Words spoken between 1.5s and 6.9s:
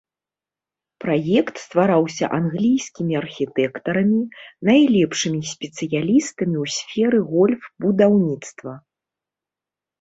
ствараўся англійскімі архітэктарамі, найлепшымі спецыялістамі ў